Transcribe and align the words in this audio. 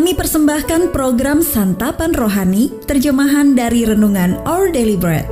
Kami 0.00 0.16
persembahkan 0.16 0.96
program 0.96 1.44
Santapan 1.44 2.16
Rohani, 2.16 2.72
terjemahan 2.88 3.52
dari 3.52 3.84
Renungan 3.84 4.32
Our 4.48 4.72
Daily 4.72 4.96
Bread. 4.96 5.28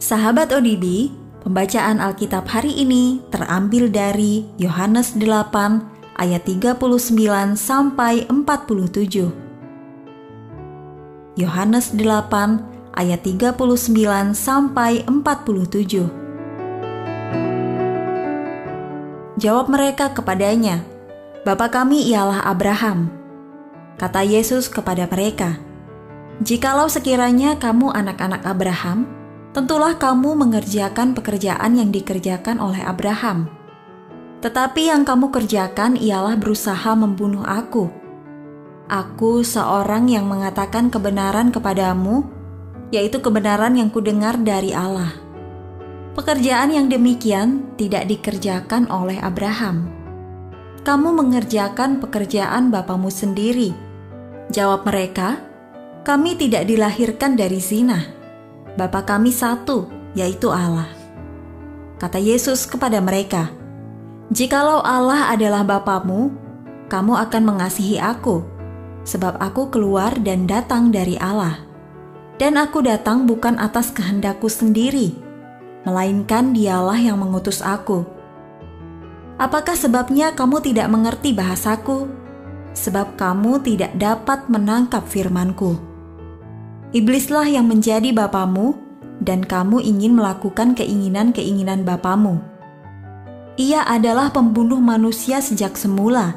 Sahabat 0.00 0.48
ODB, 0.48 1.12
pembacaan 1.44 2.00
Alkitab 2.00 2.48
hari 2.48 2.72
ini 2.72 3.20
terambil 3.28 3.92
dari 3.92 4.48
Yohanes 4.56 5.12
8 5.12 6.16
ayat 6.16 6.48
39 6.48 6.80
sampai 7.52 8.24
47. 8.32 9.28
Yohanes 11.36 11.92
8 11.92 12.96
ayat 12.96 13.20
39 13.20 14.32
sampai 14.32 15.04
47. 15.04 16.19
Jawab 19.40 19.72
mereka 19.72 20.12
kepadanya, 20.12 20.84
Bapa 21.48 21.72
kami 21.72 22.12
ialah 22.12 22.44
Abraham. 22.44 23.08
Kata 23.96 24.20
Yesus 24.20 24.68
kepada 24.68 25.08
mereka, 25.08 25.56
Jikalau 26.44 26.92
sekiranya 26.92 27.56
kamu 27.56 27.88
anak-anak 27.88 28.44
Abraham, 28.44 29.08
tentulah 29.56 29.96
kamu 29.96 30.36
mengerjakan 30.44 31.16
pekerjaan 31.16 31.72
yang 31.72 31.88
dikerjakan 31.88 32.60
oleh 32.60 32.84
Abraham. 32.84 33.48
Tetapi 34.44 34.92
yang 34.92 35.08
kamu 35.08 35.32
kerjakan 35.32 35.96
ialah 35.96 36.36
berusaha 36.36 36.92
membunuh 36.92 37.44
aku. 37.48 37.88
Aku 38.92 39.40
seorang 39.40 40.12
yang 40.12 40.28
mengatakan 40.28 40.92
kebenaran 40.92 41.48
kepadamu, 41.48 42.28
yaitu 42.92 43.24
kebenaran 43.24 43.72
yang 43.72 43.88
kudengar 43.88 44.36
dari 44.36 44.76
Allah. 44.76 45.19
Pekerjaan 46.10 46.74
yang 46.74 46.90
demikian 46.90 47.70
tidak 47.78 48.10
dikerjakan 48.10 48.90
oleh 48.90 49.22
Abraham. 49.22 49.86
Kamu 50.82 51.14
mengerjakan 51.14 52.02
pekerjaan 52.02 52.74
bapamu 52.74 53.14
sendiri. 53.14 53.70
Jawab 54.50 54.82
mereka, 54.90 55.38
kami 56.02 56.34
tidak 56.34 56.66
dilahirkan 56.66 57.38
dari 57.38 57.62
zina. 57.62 58.10
Bapa 58.74 59.06
kami 59.06 59.30
satu, 59.30 59.86
yaitu 60.18 60.50
Allah. 60.50 60.90
Kata 62.02 62.18
Yesus 62.18 62.66
kepada 62.66 62.98
mereka, 62.98 63.54
Jikalau 64.34 64.82
Allah 64.82 65.30
adalah 65.30 65.62
Bapamu, 65.62 66.34
kamu 66.90 67.14
akan 67.22 67.42
mengasihi 67.54 68.02
aku, 68.02 68.42
sebab 69.06 69.38
aku 69.38 69.70
keluar 69.70 70.10
dan 70.18 70.50
datang 70.50 70.90
dari 70.90 71.14
Allah. 71.22 71.62
Dan 72.34 72.58
aku 72.58 72.82
datang 72.82 73.30
bukan 73.30 73.62
atas 73.62 73.94
kehendakku 73.94 74.50
sendiri, 74.50 75.29
melainkan 75.84 76.52
dialah 76.52 76.98
yang 76.98 77.20
mengutus 77.20 77.64
aku. 77.64 78.04
Apakah 79.40 79.72
sebabnya 79.72 80.36
kamu 80.36 80.60
tidak 80.60 80.92
mengerti 80.92 81.32
bahasaku? 81.32 82.10
Sebab 82.76 83.16
kamu 83.16 83.64
tidak 83.64 83.96
dapat 83.96 84.46
menangkap 84.52 85.02
firmanku. 85.08 85.80
Iblislah 86.92 87.48
yang 87.48 87.70
menjadi 87.70 88.12
bapamu, 88.12 88.76
dan 89.20 89.44
kamu 89.44 89.84
ingin 89.84 90.16
melakukan 90.16 90.72
keinginan-keinginan 90.72 91.84
bapamu. 91.84 92.40
Ia 93.60 93.84
adalah 93.84 94.32
pembunuh 94.32 94.80
manusia 94.80 95.44
sejak 95.44 95.76
semula 95.76 96.32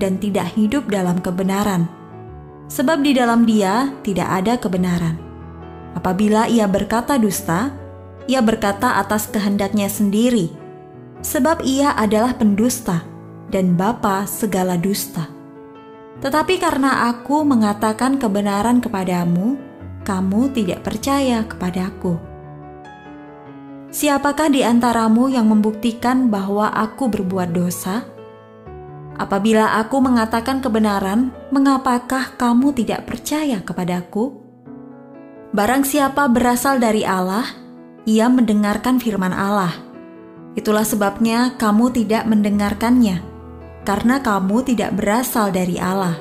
dan 0.00 0.16
tidak 0.16 0.56
hidup 0.56 0.88
dalam 0.88 1.20
kebenaran. 1.20 1.84
Sebab 2.72 3.04
di 3.04 3.12
dalam 3.12 3.44
dia 3.44 3.92
tidak 4.00 4.28
ada 4.32 4.56
kebenaran. 4.56 5.20
Apabila 5.92 6.48
ia 6.48 6.64
berkata 6.64 7.20
dusta, 7.20 7.68
ia 8.30 8.40
berkata 8.42 8.98
atas 8.98 9.30
kehendaknya 9.30 9.90
sendiri, 9.90 10.52
sebab 11.22 11.62
ia 11.62 11.94
adalah 11.94 12.34
pendusta 12.34 13.02
dan 13.50 13.74
bapa 13.78 14.26
segala 14.26 14.78
dusta. 14.78 15.28
Tetapi 16.22 16.62
karena 16.62 17.10
aku 17.10 17.42
mengatakan 17.42 18.16
kebenaran 18.16 18.78
kepadamu, 18.78 19.58
kamu 20.06 20.54
tidak 20.54 20.86
percaya 20.86 21.42
kepadaku. 21.46 22.18
Siapakah 23.92 24.48
di 24.48 24.64
antaramu 24.64 25.28
yang 25.28 25.52
membuktikan 25.52 26.32
bahwa 26.32 26.72
aku 26.72 27.12
berbuat 27.12 27.52
dosa? 27.52 28.08
Apabila 29.20 29.76
aku 29.76 30.00
mengatakan 30.00 30.64
kebenaran, 30.64 31.28
mengapakah 31.52 32.32
kamu 32.40 32.72
tidak 32.72 33.04
percaya 33.04 33.60
kepadaku? 33.60 34.32
Barang 35.52 35.84
siapa 35.84 36.24
berasal 36.32 36.80
dari 36.80 37.04
Allah, 37.04 37.44
ia 38.02 38.26
mendengarkan 38.26 38.98
firman 38.98 39.30
Allah. 39.30 39.78
Itulah 40.58 40.82
sebabnya 40.82 41.54
kamu 41.56 41.94
tidak 41.94 42.26
mendengarkannya, 42.26 43.22
karena 43.86 44.18
kamu 44.20 44.66
tidak 44.66 44.90
berasal 44.98 45.54
dari 45.54 45.78
Allah. 45.78 46.18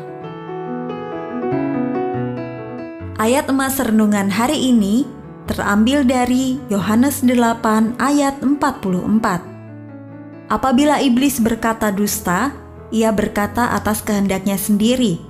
Ayat 3.21 3.45
emas 3.53 3.77
renungan 3.77 4.33
hari 4.33 4.73
ini 4.73 5.05
terambil 5.45 6.01
dari 6.05 6.57
Yohanes 6.69 7.25
8 7.25 7.97
ayat 8.01 8.41
44. 8.41 10.49
Apabila 10.51 10.99
iblis 10.99 11.39
berkata 11.39 11.93
dusta, 11.93 12.51
ia 12.91 13.09
berkata 13.13 13.71
atas 13.71 14.03
kehendaknya 14.03 14.59
sendiri, 14.59 15.21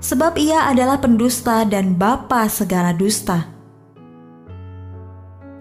sebab 0.00 0.38
ia 0.40 0.70
adalah 0.70 0.98
pendusta 0.98 1.64
dan 1.68 1.94
bapa 1.94 2.48
segala 2.48 2.96
dusta. 2.96 3.51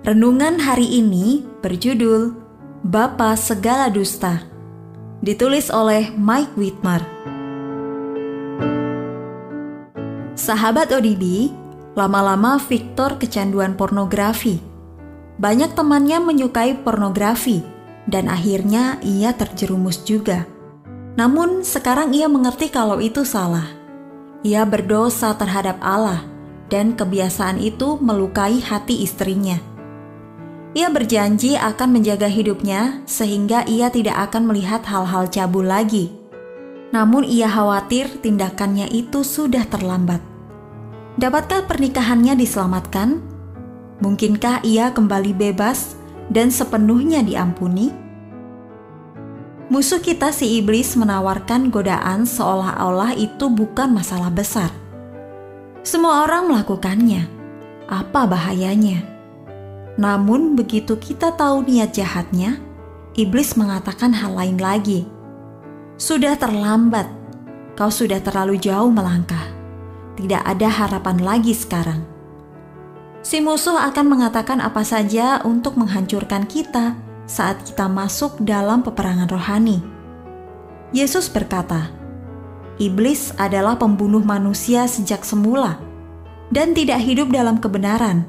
Renungan 0.02 0.58
hari 0.58 0.98
ini 0.98 1.46
berjudul 1.62 2.34
Bapa 2.82 3.38
Segala 3.38 3.86
Dusta. 3.86 4.42
Ditulis 5.22 5.70
oleh 5.70 6.10
Mike 6.18 6.58
Whitmer. 6.58 7.06
Sahabat 10.34 10.90
ODB, 10.90 11.54
lama-lama 11.94 12.58
Victor 12.58 13.22
kecanduan 13.22 13.78
pornografi. 13.78 14.58
Banyak 15.38 15.78
temannya 15.78 16.18
menyukai 16.18 16.82
pornografi 16.82 17.62
dan 18.10 18.26
akhirnya 18.26 18.98
ia 19.06 19.38
terjerumus 19.38 20.02
juga. 20.02 20.50
Namun 21.14 21.62
sekarang 21.62 22.18
ia 22.18 22.26
mengerti 22.26 22.74
kalau 22.74 22.98
itu 22.98 23.22
salah. 23.22 23.70
Ia 24.42 24.66
berdosa 24.66 25.38
terhadap 25.38 25.78
Allah 25.78 26.26
dan 26.74 26.98
kebiasaan 26.98 27.62
itu 27.62 28.02
melukai 28.02 28.58
hati 28.66 29.06
istrinya. 29.06 29.71
Ia 30.72 30.88
berjanji 30.88 31.60
akan 31.60 32.00
menjaga 32.00 32.32
hidupnya 32.32 33.04
sehingga 33.04 33.68
ia 33.68 33.92
tidak 33.92 34.32
akan 34.32 34.48
melihat 34.48 34.80
hal-hal 34.88 35.28
cabul 35.28 35.68
lagi. 35.68 36.16
Namun 36.96 37.28
ia 37.28 37.52
khawatir 37.52 38.08
tindakannya 38.24 38.88
itu 38.88 39.20
sudah 39.20 39.68
terlambat. 39.68 40.24
Dapatkah 41.20 41.68
pernikahannya 41.68 42.40
diselamatkan? 42.40 43.20
Mungkinkah 44.00 44.64
ia 44.64 44.96
kembali 44.96 45.36
bebas 45.36 46.00
dan 46.32 46.48
sepenuhnya 46.48 47.20
diampuni? 47.20 47.92
Musuh 49.68 50.00
kita 50.00 50.32
si 50.32 50.60
iblis 50.60 50.96
menawarkan 50.96 51.68
godaan 51.68 52.24
seolah-olah 52.24 53.16
itu 53.20 53.52
bukan 53.52 53.92
masalah 53.92 54.32
besar. 54.32 54.72
Semua 55.84 56.24
orang 56.24 56.48
melakukannya. 56.48 57.28
Apa 57.92 58.24
bahayanya? 58.24 59.11
Namun, 60.00 60.56
begitu 60.56 60.96
kita 60.96 61.36
tahu 61.36 61.68
niat 61.68 61.92
jahatnya, 61.92 62.60
iblis 63.16 63.60
mengatakan 63.60 64.16
hal 64.16 64.36
lain 64.36 64.56
lagi. 64.56 65.04
Sudah 66.00 66.40
terlambat, 66.40 67.12
kau 67.76 67.92
sudah 67.92 68.24
terlalu 68.24 68.56
jauh 68.56 68.88
melangkah. 68.88 69.52
Tidak 70.16 70.44
ada 70.44 70.68
harapan 70.70 71.18
lagi 71.20 71.52
sekarang. 71.52 72.04
Si 73.22 73.38
musuh 73.38 73.78
akan 73.78 74.06
mengatakan 74.10 74.58
apa 74.58 74.82
saja 74.82 75.46
untuk 75.46 75.78
menghancurkan 75.78 76.50
kita 76.50 76.98
saat 77.30 77.62
kita 77.62 77.86
masuk 77.86 78.42
dalam 78.42 78.82
peperangan 78.82 79.30
rohani. 79.30 79.78
Yesus 80.90 81.30
berkata, 81.30 81.94
"Iblis 82.82 83.32
adalah 83.38 83.78
pembunuh 83.78 84.26
manusia 84.26 84.90
sejak 84.90 85.22
semula 85.22 85.78
dan 86.50 86.74
tidak 86.74 87.00
hidup 87.06 87.30
dalam 87.30 87.62
kebenaran." 87.62 88.26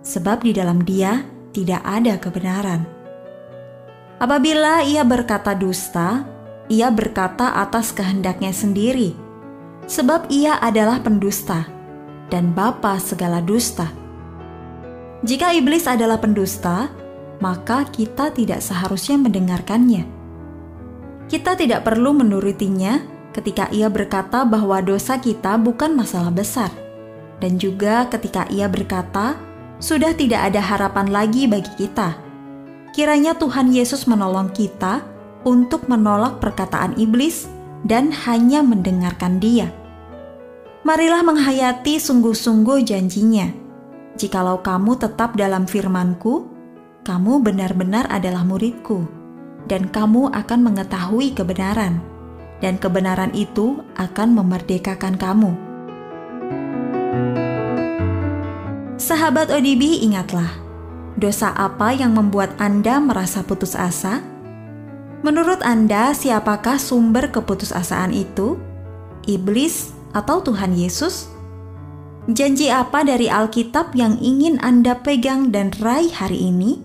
Sebab 0.00 0.44
di 0.44 0.52
dalam 0.56 0.84
dia 0.84 1.24
tidak 1.52 1.82
ada 1.84 2.16
kebenaran. 2.16 2.86
Apabila 4.20 4.84
ia 4.84 5.00
berkata 5.00 5.56
dusta, 5.56 6.28
ia 6.68 6.92
berkata 6.92 7.56
atas 7.56 7.90
kehendaknya 7.90 8.52
sendiri, 8.52 9.16
sebab 9.88 10.28
ia 10.28 10.60
adalah 10.60 11.00
pendusta 11.00 11.66
dan 12.28 12.52
bapa 12.54 13.00
segala 13.02 13.42
dusta. 13.42 13.88
Jika 15.26 15.52
iblis 15.52 15.84
adalah 15.84 16.20
pendusta, 16.20 16.88
maka 17.40 17.88
kita 17.88 18.30
tidak 18.32 18.60
seharusnya 18.60 19.18
mendengarkannya. 19.20 20.04
Kita 21.26 21.56
tidak 21.56 21.84
perlu 21.84 22.14
menurutinya 22.16 23.00
ketika 23.32 23.68
ia 23.72 23.88
berkata 23.88 24.44
bahwa 24.44 24.80
dosa 24.84 25.18
kita 25.18 25.56
bukan 25.56 25.96
masalah 25.96 26.30
besar, 26.30 26.70
dan 27.40 27.56
juga 27.56 28.06
ketika 28.12 28.46
ia 28.52 28.68
berkata 28.68 29.49
sudah 29.80 30.12
tidak 30.12 30.52
ada 30.52 30.60
harapan 30.60 31.08
lagi 31.08 31.48
bagi 31.48 31.72
kita. 31.80 32.28
kiranya 32.90 33.38
Tuhan 33.38 33.70
Yesus 33.70 34.04
menolong 34.10 34.50
kita 34.50 35.00
untuk 35.46 35.86
menolak 35.86 36.42
perkataan 36.42 36.98
iblis 36.98 37.46
dan 37.86 38.12
hanya 38.12 38.60
mendengarkan 38.60 39.40
Dia. 39.40 39.72
Marilah 40.84 41.24
menghayati 41.24 42.00
sungguh-sungguh 42.00 42.84
janjinya. 42.84 43.48
Jikalau 44.18 44.60
kamu 44.60 45.00
tetap 45.00 45.38
dalam 45.38 45.64
firman-Ku, 45.64 46.44
kamu 47.06 47.40
benar-benar 47.40 48.04
adalah 48.12 48.44
muridku, 48.44 49.08
dan 49.64 49.88
kamu 49.88 50.28
akan 50.34 50.60
mengetahui 50.60 51.32
kebenaran, 51.32 52.02
dan 52.60 52.76
kebenaran 52.76 53.32
itu 53.32 53.80
akan 53.96 54.36
memerdekakan 54.36 55.16
kamu. 55.16 55.52
Sahabat 59.00 59.48
ODB, 59.48 60.04
ingatlah, 60.04 60.60
dosa 61.16 61.56
apa 61.56 61.88
yang 61.96 62.12
membuat 62.12 62.52
Anda 62.60 63.00
merasa 63.00 63.40
putus 63.40 63.72
asa? 63.72 64.20
Menurut 65.24 65.64
Anda, 65.64 66.12
siapakah 66.12 66.76
sumber 66.76 67.32
keputusasaan 67.32 68.12
itu? 68.12 68.60
Iblis 69.24 69.96
atau 70.12 70.44
Tuhan 70.44 70.76
Yesus? 70.76 71.32
Janji 72.28 72.68
apa 72.68 73.00
dari 73.00 73.32
Alkitab 73.32 73.96
yang 73.96 74.20
ingin 74.20 74.60
Anda 74.60 75.00
pegang 75.00 75.48
dan 75.48 75.72
raih 75.80 76.12
hari 76.12 76.52
ini? 76.52 76.84